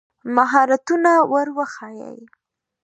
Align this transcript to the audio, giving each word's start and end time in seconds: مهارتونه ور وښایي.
مهارتونه 0.35 1.11
ور 1.31 1.47
وښایي. 1.57 2.11